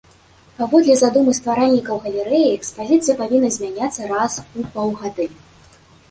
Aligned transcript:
Паводле 0.59 0.93
задумы 0.99 1.33
стваральнікаў 1.39 1.99
галерэі 2.05 2.47
экспазіцыя 2.53 3.15
павінна 3.19 3.51
змяняцца 3.57 4.07
раз 4.13 4.39
у 4.63 4.65
паўгады. 4.79 5.29